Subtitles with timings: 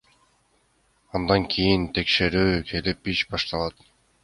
[1.19, 3.89] Андан кийин текшерүү келип, иш башталат.